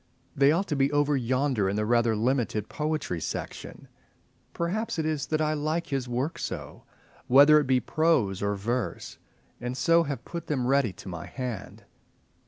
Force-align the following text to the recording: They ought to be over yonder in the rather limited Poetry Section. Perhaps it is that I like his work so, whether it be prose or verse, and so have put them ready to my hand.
They 0.35 0.51
ought 0.51 0.67
to 0.69 0.75
be 0.75 0.91
over 0.91 1.15
yonder 1.15 1.69
in 1.69 1.75
the 1.75 1.85
rather 1.85 2.15
limited 2.15 2.67
Poetry 2.67 3.21
Section. 3.21 3.87
Perhaps 4.51 4.97
it 4.97 5.05
is 5.05 5.27
that 5.27 5.41
I 5.41 5.53
like 5.53 5.85
his 5.85 6.09
work 6.09 6.39
so, 6.39 6.85
whether 7.27 7.59
it 7.59 7.67
be 7.67 7.79
prose 7.79 8.41
or 8.41 8.55
verse, 8.55 9.19
and 9.59 9.77
so 9.77 10.01
have 10.01 10.25
put 10.25 10.47
them 10.47 10.65
ready 10.65 10.91
to 10.91 11.07
my 11.07 11.27
hand. 11.27 11.83